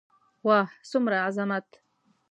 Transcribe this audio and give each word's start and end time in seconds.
واه 0.45 0.67
څومره 0.89 1.15
عظمت. 1.27 1.67